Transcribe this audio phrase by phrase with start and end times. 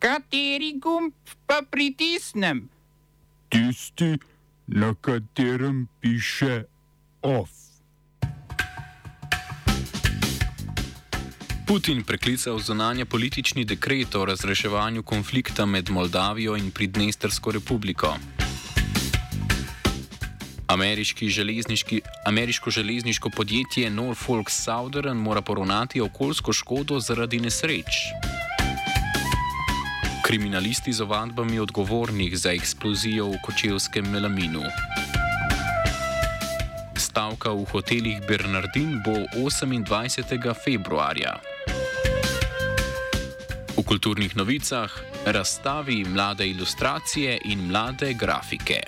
[0.00, 1.12] Kateri gumb
[1.46, 2.68] pa pritisnem?
[3.48, 4.16] Tisti,
[4.66, 6.64] na katerem piše
[7.22, 7.50] OF.
[11.66, 18.16] Putin preklical zunanje politični dekret o razreševanju konflikta med Moldavijo in Pridnestrsko republiko.
[22.24, 27.86] Ameriško železniško podjetje Norfolk Southern mora poravnati okoljsko škodo zaradi nesreč.
[30.30, 34.62] Kriminalisti z ovadbami odgovornih za eksplozijo v kočevskem melaminu.
[36.94, 40.54] Stavka v hotelih Bernardin bo 28.
[40.54, 41.34] februarja.
[43.74, 44.94] V kulturnih novicah
[45.26, 48.86] razstavi mlade ilustracije in mlade grafike.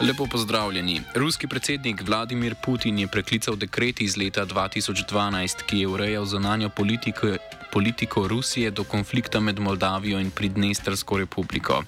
[0.00, 1.00] Lepo pozdravljeni.
[1.14, 7.26] Ruski predsednik Vladimir Putin je preklical dekret iz leta 2012, ki je urejal zunanjo politiko,
[7.72, 11.82] politiko Rusije do konflikta med Moldavijo in Pridnestrsko republiko.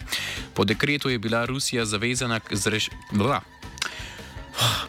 [0.54, 3.59] Po dekretu je bila Rusija zavezana k zreševanju.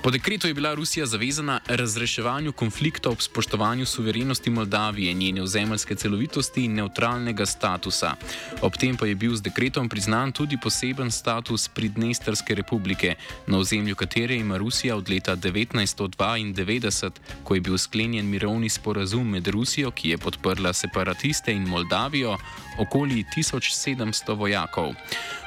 [0.03, 6.65] Po dekretu je bila Rusija zavezana razreševanju konflikta ob spoštovanju suverenosti Moldavije, njene ozemeljske celovitosti
[6.65, 8.15] in neutralnega statusa.
[8.61, 13.15] Ob tem pa je bil z dekretom priznan tudi poseben status Pridnestrske republike,
[13.47, 17.11] na ozemlju katere ima Rusija od leta 1992,
[17.43, 22.37] ko je bil sklenjen mirovni sporazum med Rusijo, ki je podprla separatiste, in Moldavijo,
[22.81, 24.97] okoli 1700 vojakov.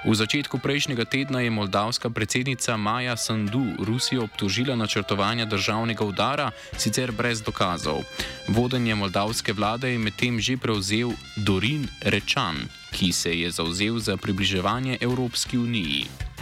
[0.07, 7.13] V začetku prejšnjega tedna je moldavska predsednica Maja Sandu Rusijo obtožila načrtovanja državnega udara, sicer
[7.13, 8.07] brez dokazov.
[8.49, 14.99] Vodenje moldavske vlade je medtem že prevzel Dorin Rečan, ki se je zauzel za približevanje
[15.01, 16.34] Evropski uniji.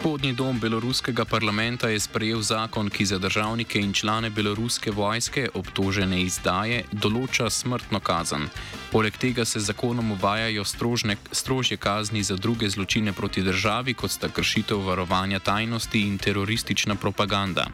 [0.00, 6.22] Spodnji dom beloruskega parlamenta je sprejel zakon, ki za državnike in člane beloruske vojske obtožene
[6.22, 8.46] izdaje določa smrtno kazen.
[8.90, 14.28] Poleg tega se zakonom uvajajo strožne, strožje kazni za druge zločine proti državi, kot sta
[14.32, 17.66] kršitev varovanja tajnosti in teroristična propaganda.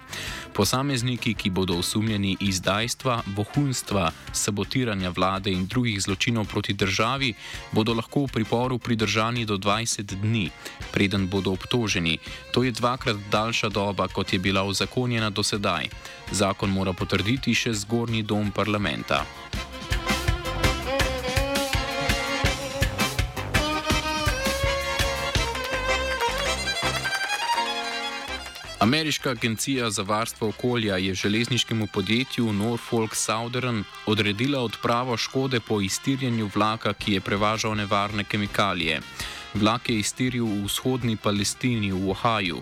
[0.52, 7.32] Posamezniki, ki bodo osumljeni izdajstva, vohunstva, sabotiranja vlade in drugih zločinov proti državi,
[7.72, 10.50] bodo lahko v priporu pridržani do 20 dni,
[10.92, 12.15] preden bodo obtoženi.
[12.52, 15.88] To je dvakrat daljša doba, kot je bila uzakonjena do sedaj.
[16.32, 19.24] Zakon mora potrditi še zgornji dom parlamenta.
[28.86, 36.50] Ameriška agencija za varstvo okolja je železniškemu podjetju Norfolk Southern odredila odpravo škode po iztirjanju
[36.54, 39.00] vlaka, ki je prevažal nevarne kemikalije.
[39.56, 42.60] Vlak je iztiril v vzhodni Palestini, v Ohaju.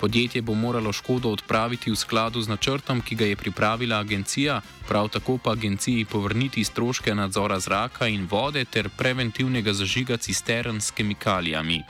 [0.00, 5.08] Podjetje bo moralo škodo odpraviti v skladu z načrtom, ki ga je pripravila agencija, prav
[5.08, 11.82] tako pa agenciji povrniti stroške nadzora zraka in vode ter preventivnega zažiga cistern s kemikalijami.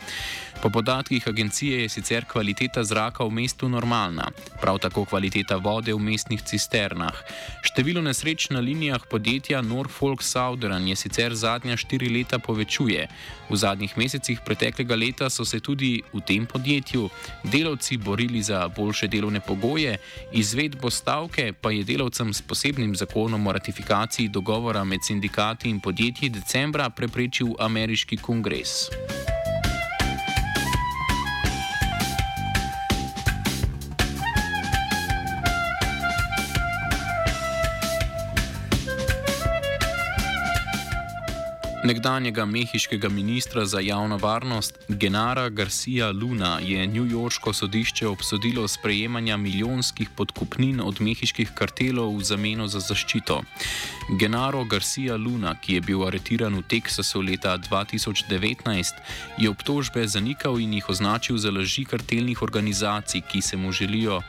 [0.63, 4.31] Po podatkih agencije je sicer kvaliteta zraka v mestu normalna,
[4.61, 7.13] prav tako kvaliteta vode v mestnih cisternah.
[7.63, 13.09] Število nesreč na linijah podjetja Norfolk Southern je sicer zadnja štiri leta povečuje.
[13.51, 17.11] V zadnjih mesecih preteklega leta so se tudi v tem podjetju
[17.45, 19.99] delavci borili za boljše delovne pogoje,
[20.33, 26.29] izvedbo stavke pa je delavcem s posebnim zakonom o ratifikaciji dogovora med sindikati in podjetji
[26.29, 28.89] decembra preprečil ameriški kongres.
[41.87, 50.09] Nekdanjega mehiškega ministra za javno varnost Genara Garcia Luna je Newyorško sodišče obsodilo sprejemanja milijonskih
[50.17, 53.43] podkupnin od mehiških kartelov v zameno za zaščito.
[54.19, 58.99] Genaro Garcia Luna, ki je bil aretiran v Teksasu leta 2019,
[59.39, 64.23] je obtožbe zanikal in jih označil za laži kartelnih organizacij, ki se mu želijo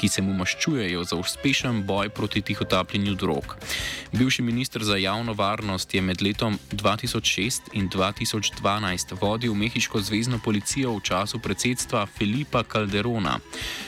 [0.00, 3.56] ki se mu maščujejo za uspešen boj proti tihotapljenju drog.
[4.12, 10.94] Bivši ministr za javno varnost je med letom 2006 in 2012 vodil mehiško zvezdno policijo
[10.96, 13.38] v času predsedstva Filipa Calderona.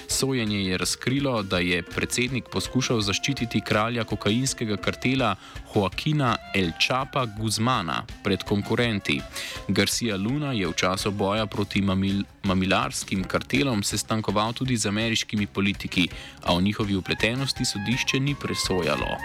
[0.08, 5.36] Sojenje je razkrilo, da je predsednik poskušal zaščititi kralja kokainskega kartela
[5.74, 9.20] Joaquina El Chapa Guzmana pred konkurenti.
[9.68, 16.08] Garcia Luna je v času boja proti mamil, mamilarskim kartelom sestankoval tudi z ameriškimi politiki,
[16.42, 19.16] a o njihovi upletenosti sodišče ni presojalo.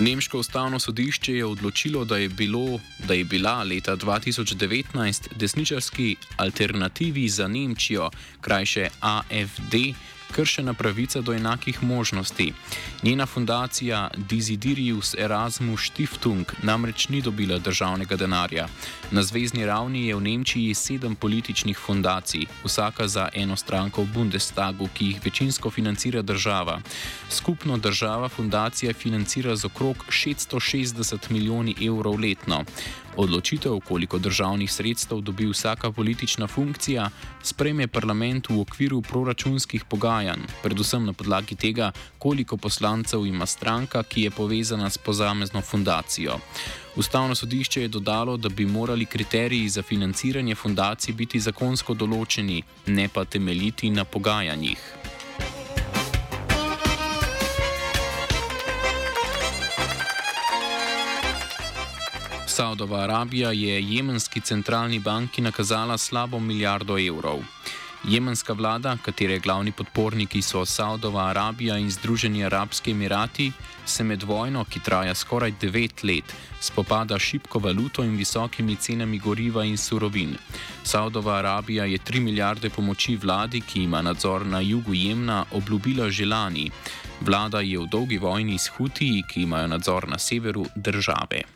[0.00, 2.78] Nemško ustavno sodišče je odločilo, da je, bilo,
[3.08, 8.10] da je bila leta 2019 desničarski alternativi za Nemčijo,
[8.40, 9.74] krajše AFD,
[10.32, 12.52] kršena pravica do enakih možnosti.
[13.02, 18.68] Njena fundacija Desiderius Erasmus Stiftung namreč ni dobila državnega denarja.
[19.10, 24.88] Na zvezdni ravni je v Nemčiji sedem političnih fundacij, vsaka za eno stranko v Bundestagu,
[24.94, 26.80] ki jih večinsko financira država.
[27.30, 32.64] Skupno država fundacija financira z okrog 660 milijoni evrov letno.
[33.16, 37.08] Odločitev, koliko državnih sredstev dobi vsaka politična funkcija,
[37.42, 44.22] sprejme parlament v okviru proračunskih pogajanj, predvsem na podlagi tega, koliko poslancev ima stranka, ki
[44.22, 46.38] je povezana s pozamezno fundacijo.
[46.96, 53.08] Ustavno sodišče je dodalo, da bi morali kriteriji za financiranje fundacij biti zakonsko določeni, ne
[53.08, 55.15] pa temeljiti na pogajanjih.
[62.56, 67.42] Saudova Arabija je jemenski centralni banki nakazala slabo milijardo evrov.
[68.04, 73.52] Jemenska vlada, katere glavni podporniki so Saudova Arabija in Združeni arabski emirati,
[73.86, 79.64] se med vojno, ki traja skoraj devet let, spopada šibko valuto in visokimi cenami goriva
[79.64, 80.32] in surovin.
[80.84, 86.26] Saudova Arabija je 3 milijarde pomoči vladi, ki ima nadzor na jugu Jemna, obljubila že
[86.26, 86.70] lani.
[87.20, 91.55] Vlada je v dolgi vojni s Hutiji, ki imajo nadzor na severu države.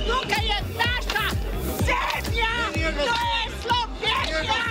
[0.11, 1.25] tukaj je naša
[1.87, 2.53] zemlja,
[3.07, 4.63] to je Slovenija,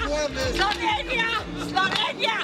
[0.57, 1.31] Slovenija,
[1.71, 2.39] Slovenija.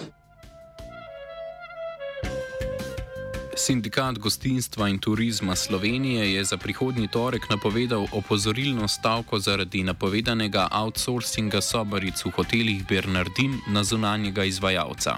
[3.57, 11.61] Sindikat gostinstva in turizma Slovenije je za prihodnji torek napovedal opozorilno stavko zaradi napovedanega outsourcinga
[11.61, 15.17] sobaric v hotelih Bernardin na zunanjega izvajalca.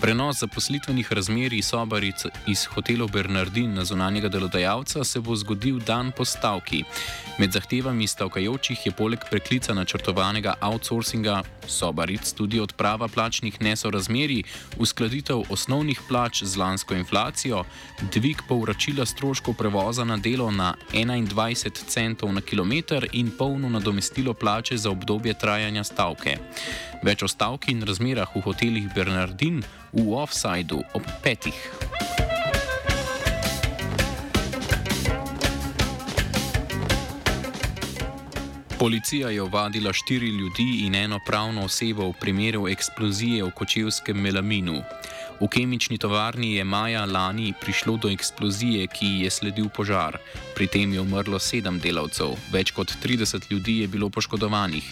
[0.00, 6.24] Prenos zaposlitvenih razmerij sobaric iz hotelov Bernardin na zunanjega delodajalca se bo zgodil dan po
[6.24, 6.84] stavki.
[7.38, 14.42] Med zahtevami stavkajočih je poleg preklica načrtovanega outsourcinga sobaric tudi odprava plačnih nesorazmerij,
[14.78, 17.64] uskladitev osnovnih plač z lansko inflacijo,
[18.12, 24.76] dvig povračila stroškov prevoza na delo na 21 centov na kilometr in polno nadomestilo plače
[24.76, 26.38] za obdobje trajanja stavke.
[27.02, 29.62] Več o stavki in razmerah v hotelih Bernardin
[29.92, 31.56] v offsajdu ob petih.
[38.78, 44.82] Policija je ovadila štiri ljudi in eno pravno osebo v primeru eksplozije v kočevskem melaminu.
[45.40, 50.18] V kemični tovarni je maja lani prišlo do eksplozije, ki je sledil požar.
[50.54, 54.84] Pri tem je umrlo sedem delavcev, več kot 30 ljudi je bilo poškodovanih.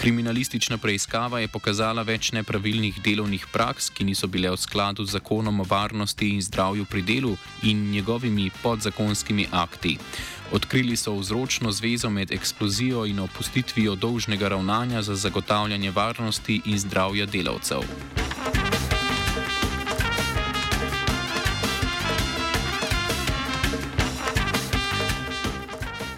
[0.00, 5.60] Kriminalistična preiskava je pokazala več nepravilnih delovnih praks, ki niso bile v skladu z zakonom
[5.60, 7.34] o varnosti in zdravju pri delu
[7.68, 9.98] in njegovimi podzakonskimi akti.
[10.56, 17.26] Odkrili so vzročno zvezo med eksplozijo in opustitvijo dolžnega ravnanja za zagotavljanje varnosti in zdravja
[17.26, 17.84] delavcev.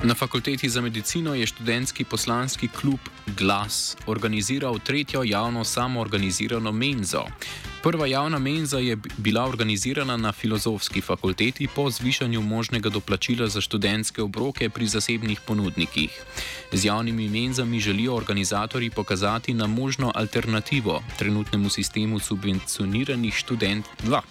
[0.04, 7.22] Na fakulteti za medicino je študentski poslanski klub Glas organiziral tretjo javno samoorganizirano menzo.
[7.82, 14.22] Prva javna menza je bila organizirana na filozofski fakulteti po zvišanju možnega doplačila za študentske
[14.22, 16.22] obroke pri zasebnih ponudnikih.
[16.72, 24.22] Z javnimi menzami želijo organizatori pokazati na možno alternativo trenutnemu sistemu subvencioniranih študentov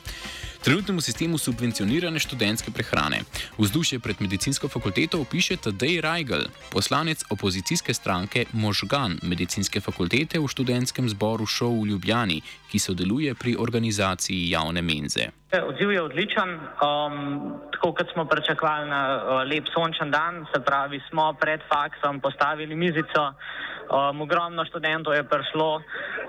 [0.63, 3.19] trenutnemu sistemu subvencionirane študentske prehrane.
[3.57, 11.09] Vzdušje pred medicinsko fakulteto opiše Tadej Rajgel, poslanec opozicijske stranke Možgan medicinske fakultete v študentskem
[11.09, 12.41] zboru Šov v Ljubljani,
[12.71, 15.31] ki sodeluje pri organizaciji javne menze.
[15.51, 21.01] Odziv je odličen, um, tako kot smo pričakovali na uh, lep sončen dan, se pravi,
[21.09, 25.81] smo pred faksom postavili mizico, um, ogromno študentov je prišlo.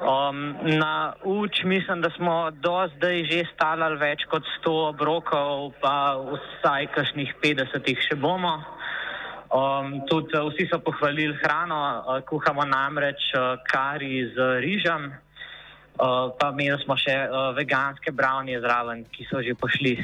[0.02, 6.18] Um, na uč mislim, da smo do zdaj že stalali več kot 100 obrokov, pa
[6.18, 8.56] vsaj kakšnih 50 še bomo.
[9.52, 15.12] Um, tudi uh, vsi so pohvalili hrano, uh, kuhamo namreč uh, kari z rižem.
[15.92, 19.94] Uh, pa imeli smo še uh, veganske brownije zraven, ki so že pošli.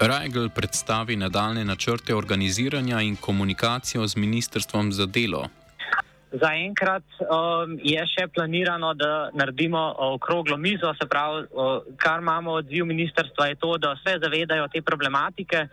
[0.00, 5.65] Rajgl predstavi nadaljne načrte organiziranja in komunikacijo z Ministrstvom za delo.
[6.40, 12.86] Zaenkrat um, je še planirano, da naredimo okroglo mizo, se pravi, uh, kar imamo odziv
[12.86, 15.68] ministrstva, je to, da se zavedajo te problematike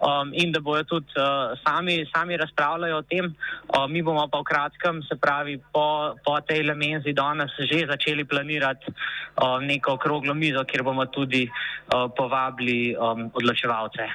[0.00, 3.26] um, in da bojo tudi uh, sami, sami razpravljali o tem.
[3.68, 8.24] Uh, mi bomo pa v kratkem, se pravi, po, po tej lemenzi danes že začeli
[8.24, 14.08] planirati uh, neko okroglo mizo, kjer bomo tudi uh, povabili um, odločevalce.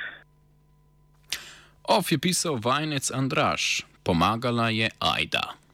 [1.86, 5.65] Of je pisal vajenec Andraš, pomagala je Aida.